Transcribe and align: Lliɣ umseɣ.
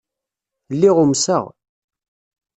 Lliɣ 0.73 0.95
umseɣ. 1.03 1.43